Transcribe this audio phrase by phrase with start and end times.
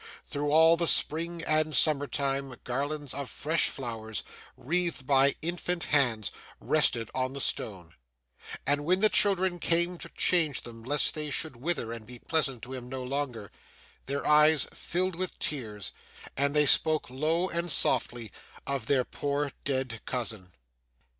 [0.25, 4.23] Through all the spring and summertime, garlands of fresh flowers,
[4.57, 7.93] wreathed by infant hands, rested on the stone;
[8.65, 12.63] and, when the children came to change them lest they should wither and be pleasant
[12.63, 13.51] to him no longer,
[14.07, 15.91] their eyes filled with tears,
[16.35, 18.31] and they spoke low and softly
[18.65, 20.51] of their poor dead cousin.